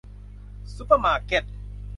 [0.75, 1.43] ซุปเปอร์มาร์เกต